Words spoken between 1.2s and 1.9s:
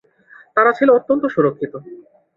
সুরক্ষিত।